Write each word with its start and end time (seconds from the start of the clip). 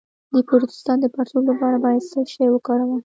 د 0.33 0.35
پروستات 0.47 0.97
د 1.01 1.05
پړسوب 1.13 1.43
لپاره 1.51 1.77
باید 1.85 2.01
څه 2.11 2.19
شی 2.31 2.47
وکاروم؟ 2.51 2.99